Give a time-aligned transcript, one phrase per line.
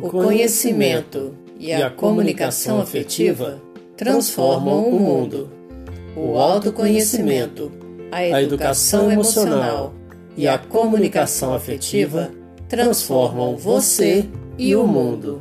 [0.00, 3.60] O conhecimento e a comunicação afetiva
[3.96, 5.50] transformam o mundo.
[6.16, 7.72] O autoconhecimento,
[8.12, 9.92] a educação emocional
[10.36, 12.30] e a comunicação afetiva
[12.68, 15.40] transformam você e o mundo.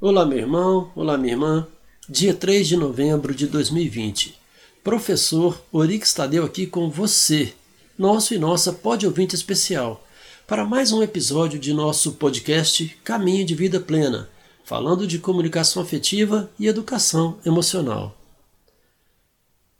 [0.00, 1.68] Olá, meu irmão, olá, minha irmã.
[2.08, 4.36] Dia 3 de novembro de 2020.
[4.82, 7.52] Professor Orix Tadeu aqui com você,
[7.96, 10.02] nosso e nossa pode ouvinte especial
[10.46, 14.30] para mais um episódio de nosso podcast Caminho de Vida Plena,
[14.64, 18.16] falando de comunicação afetiva e educação emocional.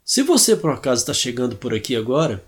[0.03, 2.43] Se você por acaso está chegando por aqui agora,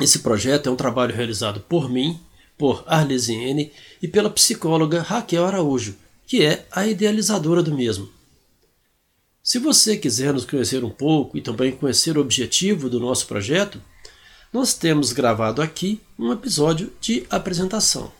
[0.00, 2.18] esse projeto é um trabalho realizado por mim,
[2.56, 8.08] por Arlesiene e pela psicóloga Raquel Araújo, que é a idealizadora do mesmo.
[9.42, 13.82] Se você quiser nos conhecer um pouco e também conhecer o objetivo do nosso projeto,
[14.52, 18.10] nós temos gravado aqui um episódio de apresentação.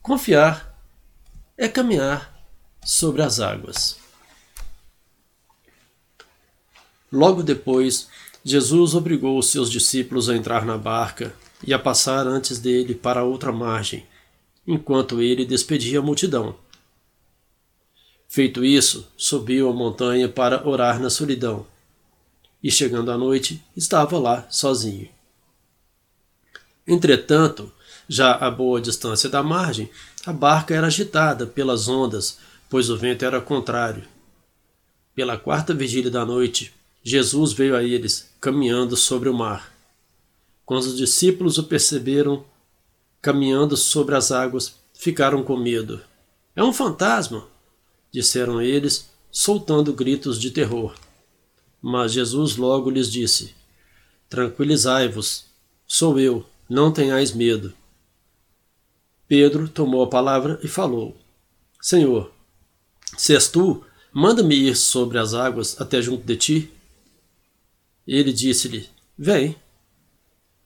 [0.00, 0.74] Confiar
[1.56, 2.34] é caminhar
[2.84, 3.98] sobre as águas.
[7.12, 8.08] Logo depois,
[8.42, 11.34] Jesus obrigou os seus discípulos a entrar na barca
[11.66, 14.06] e a passar antes dele para outra margem,
[14.66, 16.56] enquanto ele despedia a multidão.
[18.28, 21.66] Feito isso, subiu a montanha para orar na solidão
[22.62, 25.08] e chegando à noite estava lá sozinho.
[26.86, 27.72] Entretanto,
[28.08, 29.90] já a boa distância da margem,
[30.24, 34.04] a barca era agitada pelas ondas, pois o vento era contrário.
[35.14, 39.72] Pela quarta vigília da noite, Jesus veio a eles, caminhando sobre o mar.
[40.64, 42.44] Quando os discípulos o perceberam
[43.20, 46.00] caminhando sobre as águas, ficaram com medo.
[46.54, 47.46] É um fantasma!
[48.12, 50.94] disseram eles, soltando gritos de terror.
[51.80, 53.54] Mas Jesus logo lhes disse:
[54.28, 55.44] Tranquilizai-vos,
[55.86, 57.72] sou eu, não tenhais medo.
[59.26, 61.16] Pedro tomou a palavra e falou:
[61.80, 62.32] Senhor,
[63.16, 66.72] se és tu, manda-me ir sobre as águas até junto de ti.
[68.06, 69.56] Ele disse-lhe: Vem.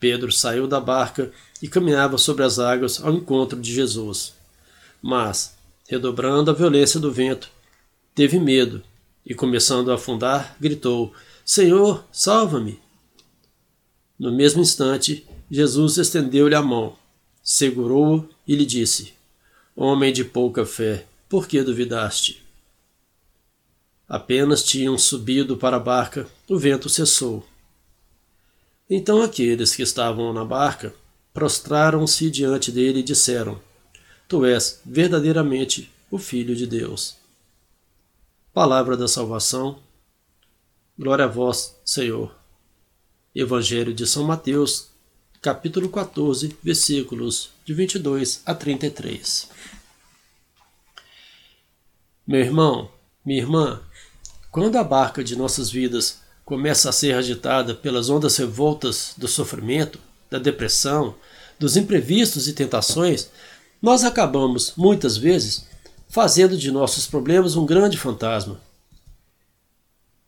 [0.00, 1.30] Pedro saiu da barca
[1.62, 4.34] e caminhava sobre as águas ao encontro de Jesus.
[5.00, 5.56] Mas,
[5.88, 7.48] redobrando a violência do vento,
[8.12, 8.82] teve medo
[9.24, 11.12] e, começando a afundar, gritou:
[11.44, 12.80] Senhor, salva-me!
[14.18, 16.96] No mesmo instante, Jesus estendeu-lhe a mão,
[17.42, 19.14] segurou-o e lhe disse:
[19.74, 22.42] Homem de pouca fé, por que duvidaste?
[24.08, 27.46] Apenas tinham subido para a barca, o vento cessou.
[28.88, 30.94] Então aqueles que estavam na barca
[31.32, 33.58] prostraram-se diante dele e disseram:
[34.28, 37.21] Tu és verdadeiramente o Filho de Deus.
[38.54, 39.78] Palavra da salvação.
[40.98, 42.36] Glória a vós, Senhor.
[43.34, 44.88] Evangelho de São Mateus,
[45.40, 49.48] capítulo 14, versículos de 22 a 33.
[52.26, 52.90] Meu irmão,
[53.24, 53.80] minha irmã,
[54.50, 59.98] quando a barca de nossas vidas começa a ser agitada pelas ondas revoltas do sofrimento,
[60.30, 61.14] da depressão,
[61.58, 63.30] dos imprevistos e tentações,
[63.80, 65.71] nós acabamos, muitas vezes,
[66.12, 68.60] fazendo de nossos problemas um grande fantasma.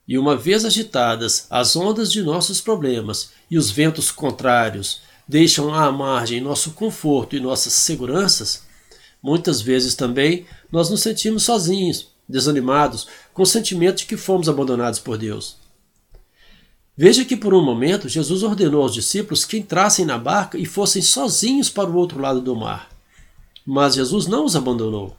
[0.08, 5.92] E uma vez agitadas as ondas de nossos problemas e os ventos contrários deixam à
[5.92, 8.62] margem nosso conforto e nossas seguranças,
[9.22, 14.98] muitas vezes também nós nos sentimos sozinhos, desanimados, com o sentimento de que fomos abandonados
[14.98, 15.58] por Deus.
[16.96, 21.02] Veja que por um momento Jesus ordenou aos discípulos que entrassem na barca e fossem
[21.02, 22.88] sozinhos para o outro lado do mar.
[23.66, 25.14] Mas Jesus não os abandonou.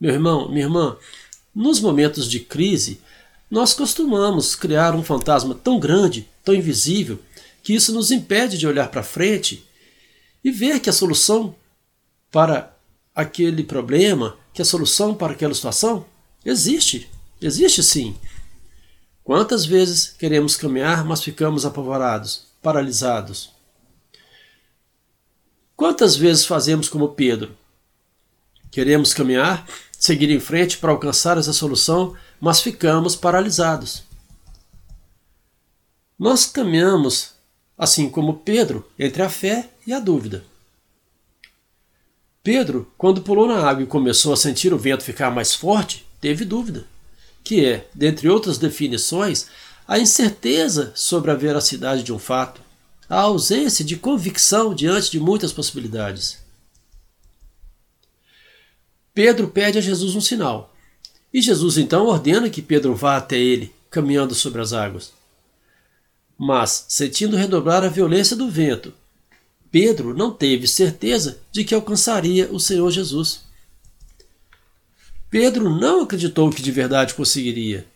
[0.00, 0.96] Meu irmão, minha irmã,
[1.54, 3.00] nos momentos de crise,
[3.50, 7.18] nós costumamos criar um fantasma tão grande, tão invisível,
[7.62, 9.66] que isso nos impede de olhar para frente
[10.44, 11.54] e ver que a solução
[12.30, 12.76] para
[13.14, 16.06] aquele problema, que a solução para aquela situação
[16.44, 17.10] existe.
[17.40, 18.16] Existe sim.
[19.24, 23.50] Quantas vezes queremos caminhar, mas ficamos apavorados, paralisados?
[25.74, 27.56] Quantas vezes fazemos como Pedro?
[28.70, 29.66] Queremos caminhar,
[29.98, 34.02] seguir em frente para alcançar essa solução, mas ficamos paralisados.
[36.18, 37.32] Nós caminhamos,
[37.76, 40.44] assim como Pedro, entre a fé e a dúvida.
[42.42, 46.44] Pedro, quando pulou na água e começou a sentir o vento ficar mais forte, teve
[46.44, 46.84] dúvida,
[47.42, 49.46] que é, dentre outras definições,
[49.86, 52.60] a incerteza sobre a veracidade de um fato,
[53.08, 56.45] a ausência de convicção diante de muitas possibilidades.
[59.16, 60.76] Pedro pede a Jesus um sinal.
[61.32, 65.10] E Jesus então ordena que Pedro vá até ele, caminhando sobre as águas.
[66.38, 68.92] mas sentindo redobrar a violência do vento,
[69.70, 73.40] Pedro não teve certeza de que alcançaria o Senhor Jesus.
[75.30, 77.86] Pedro não acreditou que de verdade conseguiria.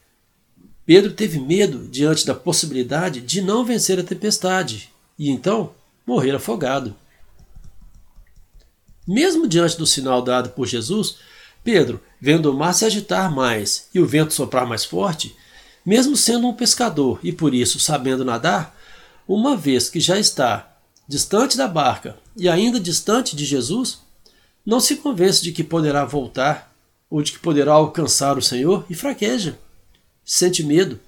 [0.87, 4.89] Pedro teve medo diante da possibilidade de não vencer a tempestade
[5.19, 5.75] e então
[6.07, 6.97] morrer afogado.
[9.13, 11.17] Mesmo diante do sinal dado por Jesus,
[11.65, 15.35] Pedro, vendo o mar se agitar mais e o vento soprar mais forte,
[15.85, 18.79] mesmo sendo um pescador e por isso sabendo nadar,
[19.27, 20.79] uma vez que já está
[21.09, 23.99] distante da barca e ainda distante de Jesus,
[24.65, 26.73] não se convence de que poderá voltar
[27.11, 29.59] ou de que poderá alcançar o Senhor e fraqueja,
[30.25, 31.01] sente medo,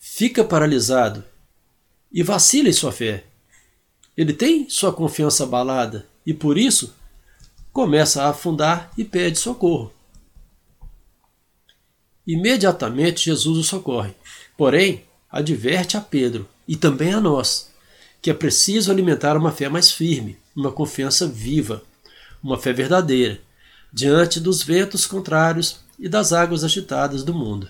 [0.00, 1.22] fica paralisado
[2.12, 3.22] e vacila em sua fé.
[4.16, 6.92] Ele tem sua confiança abalada e por isso
[7.74, 9.92] começa a afundar e pede socorro.
[12.24, 14.14] Imediatamente Jesus o socorre,
[14.56, 17.74] porém adverte a Pedro e também a nós
[18.22, 21.82] que é preciso alimentar uma fé mais firme, uma confiança viva,
[22.42, 23.40] uma fé verdadeira,
[23.92, 27.68] diante dos ventos contrários e das águas agitadas do mundo.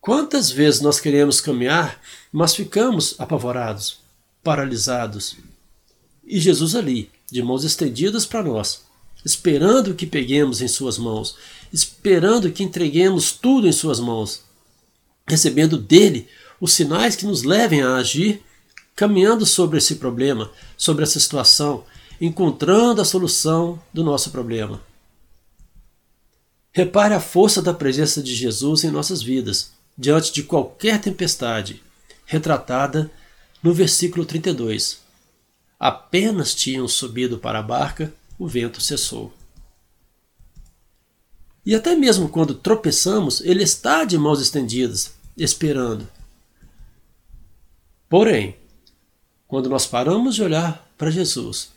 [0.00, 2.00] Quantas vezes nós queremos caminhar,
[2.30, 4.00] mas ficamos apavorados,
[4.42, 5.36] paralisados.
[6.26, 8.82] E Jesus ali, de mãos estendidas para nós,
[9.24, 11.36] esperando que peguemos em Suas mãos,
[11.72, 14.42] esperando que entreguemos tudo em Suas mãos,
[15.26, 16.28] recebendo dele
[16.60, 18.42] os sinais que nos levem a agir,
[18.94, 21.84] caminhando sobre esse problema, sobre essa situação,
[22.20, 24.80] encontrando a solução do nosso problema.
[26.72, 31.82] Repare a força da presença de Jesus em nossas vidas, diante de qualquer tempestade,
[32.26, 33.10] retratada
[33.62, 35.05] no versículo 32.
[35.78, 39.32] Apenas tinham subido para a barca, o vento cessou.
[41.64, 46.08] E até mesmo quando tropeçamos, ele está de mãos estendidas, esperando.
[48.08, 48.56] Porém,
[49.48, 51.70] quando nós paramos de olhar para Jesus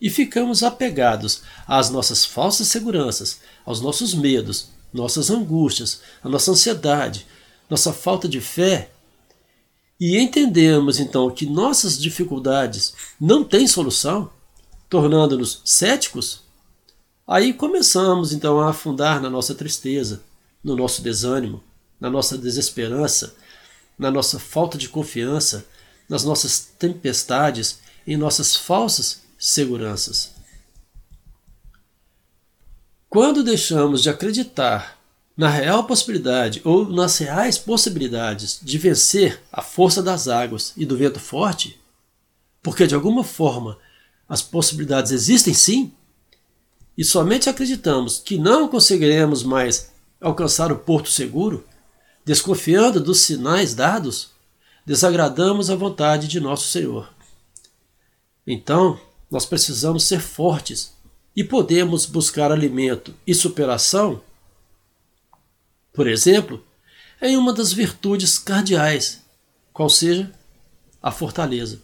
[0.00, 7.26] e ficamos apegados às nossas falsas seguranças, aos nossos medos, nossas angústias, a nossa ansiedade,
[7.68, 8.90] nossa falta de fé,
[9.98, 14.30] e entendemos então que nossas dificuldades não têm solução,
[14.88, 16.42] tornando-nos céticos,
[17.26, 20.22] aí começamos então a afundar na nossa tristeza,
[20.62, 21.62] no nosso desânimo,
[22.00, 23.34] na nossa desesperança,
[23.98, 25.66] na nossa falta de confiança,
[26.08, 30.32] nas nossas tempestades, em nossas falsas seguranças.
[33.08, 34.98] Quando deixamos de acreditar
[35.36, 40.96] na real possibilidade ou nas reais possibilidades de vencer a força das águas e do
[40.96, 41.78] vento forte,
[42.62, 43.78] porque de alguma forma
[44.28, 45.92] as possibilidades existem sim,
[46.96, 51.64] e somente acreditamos que não conseguiremos mais alcançar o porto seguro,
[52.24, 54.30] desconfiando dos sinais dados,
[54.86, 57.12] desagradamos a vontade de nosso Senhor.
[58.46, 58.98] Então,
[59.30, 60.94] nós precisamos ser fortes
[61.34, 64.22] e podemos buscar alimento e superação,
[65.94, 66.62] por exemplo,
[67.22, 69.22] em uma das virtudes cardeais,
[69.72, 70.30] qual seja
[71.02, 71.80] a fortaleza.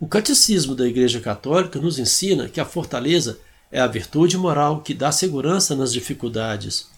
[0.00, 3.38] O Catecismo da Igreja Católica nos ensina que a fortaleza
[3.70, 6.88] é a virtude moral que dá segurança nas dificuldades,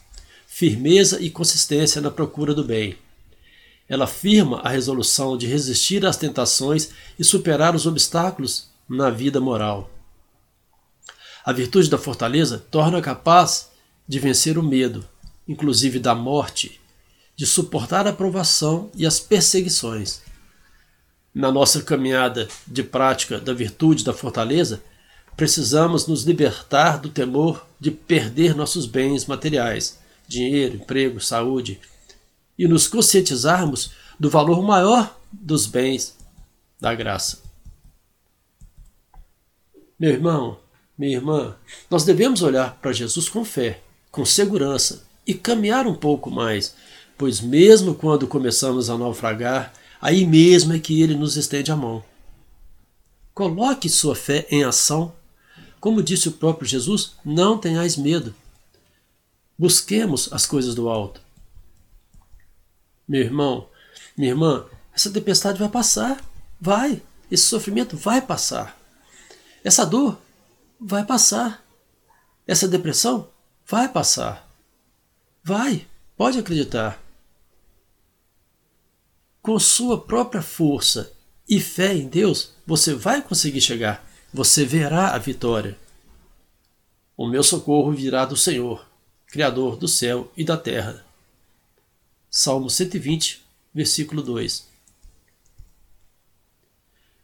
[0.47, 2.97] firmeza e consistência na procura do bem
[3.89, 9.91] ela afirma a resolução de resistir às tentações e superar os obstáculos na vida moral.
[11.45, 13.71] A virtude da fortaleza torna capaz
[14.09, 15.09] de vencer o medo,
[15.47, 16.81] inclusive da morte,
[17.35, 20.23] de suportar a provação e as perseguições.
[21.35, 24.83] Na nossa caminhada de prática da virtude da fortaleza,
[25.37, 31.79] precisamos nos libertar do temor de perder nossos bens materiais, dinheiro, emprego, saúde
[32.59, 36.17] e nos conscientizarmos do valor maior dos bens
[36.81, 37.43] da graça.
[39.99, 40.59] Meu irmão,
[40.97, 41.55] minha irmã,
[41.91, 46.75] nós devemos olhar para Jesus com fé, com segurança e caminhar um pouco mais,
[47.19, 52.05] pois mesmo quando começamos a naufragar, aí mesmo é que ele nos estende a mão.
[53.35, 55.13] Coloque sua fé em ação.
[55.79, 58.35] Como disse o próprio Jesus, não tenhais medo.
[59.59, 61.21] Busquemos as coisas do alto.
[63.07, 63.69] Meu irmão,
[64.17, 64.65] minha irmã,
[64.95, 66.25] essa tempestade vai passar.
[66.61, 67.03] Vai.
[67.31, 68.79] Esse sofrimento vai passar.
[69.63, 70.19] Essa dor
[70.81, 71.63] vai passar.
[72.47, 73.29] Essa depressão
[73.67, 74.46] vai passar.
[75.47, 75.87] Vai.
[76.17, 77.01] Pode acreditar.
[79.41, 81.13] Com sua própria força
[81.49, 84.05] e fé em Deus, você vai conseguir chegar.
[84.35, 85.79] Você verá a vitória.
[87.17, 88.85] O meu socorro virá do Senhor,
[89.29, 91.07] Criador do céu e da terra.
[92.29, 94.67] Salmo 120, versículo 2.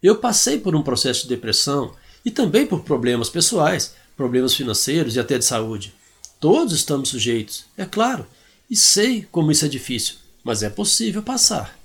[0.00, 1.92] Eu passei por um processo de depressão
[2.24, 5.92] e também por problemas pessoais, problemas financeiros e até de saúde.
[6.42, 8.26] Todos estamos sujeitos, é claro,
[8.68, 11.78] e sei como isso é difícil, mas é possível passar.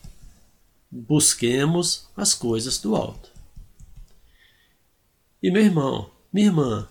[0.89, 3.29] Busquemos as coisas do alto.
[5.43, 6.87] E meu irmão, minha irmã,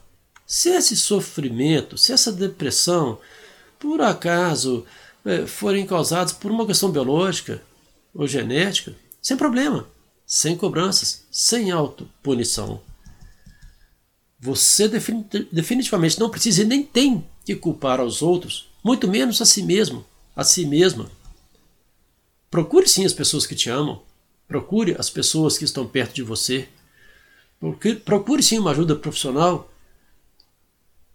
[0.46, 3.18] se esse sofrimento, se essa depressão,
[3.80, 4.86] por acaso,
[5.24, 7.60] é, forem causados por uma questão biológica
[8.14, 9.88] ou genética, sem problema,
[10.24, 12.80] sem cobranças, sem autopunição.
[14.38, 19.62] Você definitivamente não precisa e nem tem que culpar aos outros, muito menos a si
[19.62, 21.10] mesmo, a si mesma.
[22.50, 24.02] Procure sim as pessoas que te amam,
[24.46, 26.68] procure as pessoas que estão perto de você,
[28.04, 29.72] procure sim uma ajuda profissional,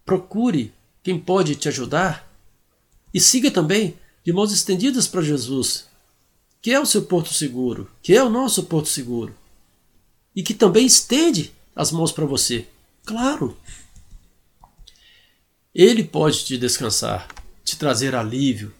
[0.04, 2.28] procure quem pode te ajudar
[3.14, 5.86] e siga também de mãos estendidas para Jesus,
[6.60, 9.34] que é o seu porto seguro, que é o nosso porto seguro,
[10.34, 12.66] e que também estende as mãos para você.
[13.04, 13.56] Claro!
[15.74, 17.28] Ele pode te descansar,
[17.64, 18.74] te trazer alívio.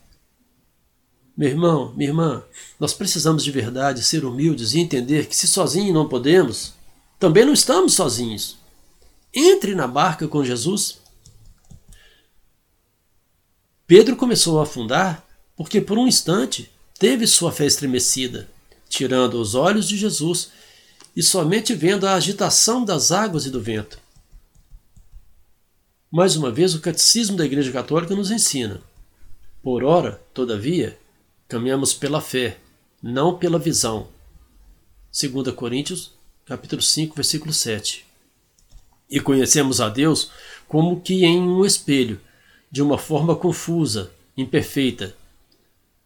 [1.34, 2.44] Meu irmão, minha irmã,
[2.78, 6.74] nós precisamos de verdade ser humildes e entender que se sozinhos não podemos,
[7.18, 8.58] também não estamos sozinhos.
[9.32, 10.98] Entre na barca com Jesus.
[13.86, 15.26] Pedro começou a afundar
[15.56, 18.50] porque por um instante teve sua fé estremecida,
[18.88, 20.50] tirando os olhos de Jesus
[21.16, 24.01] e somente vendo a agitação das águas e do vento.
[26.12, 28.82] Mais uma vez, o Catecismo da Igreja Católica nos ensina:
[29.62, 30.98] por ora, todavia,
[31.48, 32.58] caminhamos pela fé,
[33.02, 34.08] não pela visão.
[35.10, 36.12] 2 Coríntios,
[36.44, 38.04] capítulo 5, versículo 7.
[39.08, 40.30] E conhecemos a Deus
[40.68, 42.20] como que em um espelho,
[42.70, 45.14] de uma forma confusa, imperfeita,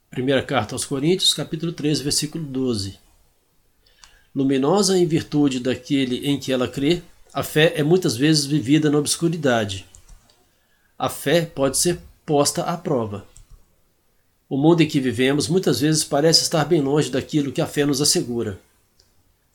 [0.09, 2.99] Primeira carta aos Coríntios, capítulo 13, versículo 12.
[4.35, 7.03] Luminosa em virtude daquele em que ela crê,
[7.35, 9.85] a fé é muitas vezes vivida na obscuridade.
[10.99, 13.27] A fé pode ser posta à prova.
[14.49, 17.85] O mundo em que vivemos muitas vezes parece estar bem longe daquilo que a fé
[17.85, 18.59] nos assegura.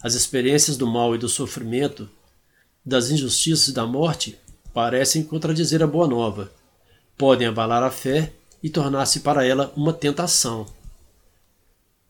[0.01, 2.09] As experiências do mal e do sofrimento,
[2.85, 4.37] das injustiças e da morte,
[4.73, 6.51] parecem contradizer a boa nova.
[7.17, 10.65] Podem abalar a fé e tornar-se para ela uma tentação.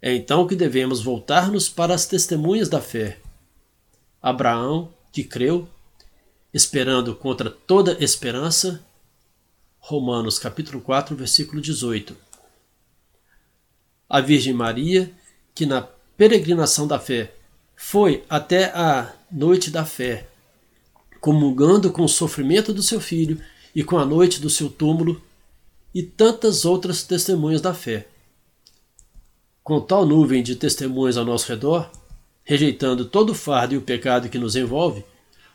[0.02, 3.20] É então que devemos voltar-nos para as testemunhas da fé.
[4.22, 5.68] Abraão, que creu,
[6.54, 8.84] esperando contra toda esperança.
[9.84, 12.16] Romanos capítulo 4, versículo 18.
[14.08, 15.12] A Virgem Maria,
[15.56, 15.82] que na
[16.16, 17.34] peregrinação da fé
[17.76, 20.28] foi até a noite da fé,
[21.20, 23.42] comungando com o sofrimento do seu filho
[23.74, 25.20] e com a noite do seu túmulo,
[25.94, 28.08] e tantas outras testemunhas da fé.
[29.64, 31.92] Com tal nuvem de testemunhas ao nosso redor,
[32.44, 35.04] rejeitando todo o fardo e o pecado que nos envolve,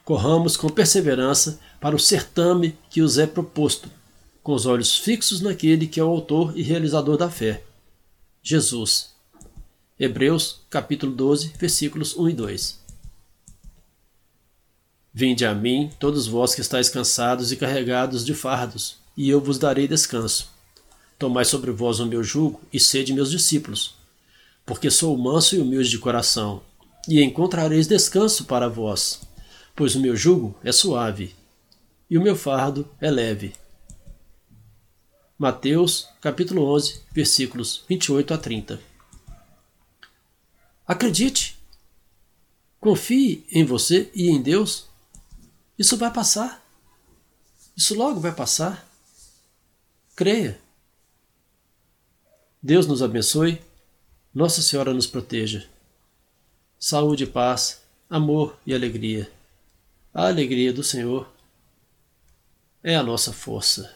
[0.05, 3.89] corramos com perseverança para o certame que os é proposto,
[4.47, 7.65] com os olhos fixos naquele que é o autor e realizador da fé,
[8.41, 9.11] Jesus.
[9.99, 12.81] Hebreus, capítulo 12, versículos 1 e 2.
[15.13, 19.59] Vinde a mim, todos vós que estáis cansados e carregados de fardos, e eu vos
[19.59, 20.49] darei descanso.
[21.19, 23.97] Tomai sobre vós o meu jugo e sede meus discípulos,
[24.65, 26.63] porque sou manso e humilde de coração,
[27.09, 29.23] e encontrareis descanso para vós,
[29.75, 31.35] pois o meu jugo é suave
[32.09, 33.53] e o meu fardo é leve.
[35.39, 38.81] Mateus, capítulo 11, versículos 28 a 30.
[40.87, 41.59] Acredite.
[42.81, 44.87] Confie em você e em Deus.
[45.79, 46.65] Isso vai passar.
[47.77, 48.89] Isso logo vai passar.
[50.15, 50.59] Creia.
[52.63, 53.61] Deus nos abençoe,
[54.35, 55.69] Nossa Senhora nos proteja.
[56.79, 59.31] Saúde, paz, amor e alegria.
[60.15, 61.31] A alegria do Senhor
[62.83, 63.95] é a nossa força.